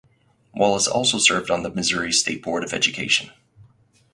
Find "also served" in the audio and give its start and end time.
0.87-1.51